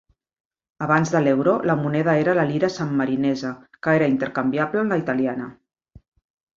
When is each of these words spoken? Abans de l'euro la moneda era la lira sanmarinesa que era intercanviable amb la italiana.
Abans 0.85 1.11
de 1.15 1.21
l'euro 1.25 1.53
la 1.71 1.75
moneda 1.83 2.17
era 2.23 2.35
la 2.41 2.47
lira 2.53 2.71
sanmarinesa 2.79 3.55
que 3.77 3.97
era 4.01 4.11
intercanviable 4.17 4.87
amb 4.87 4.97
la 4.99 5.03
italiana. 5.07 5.57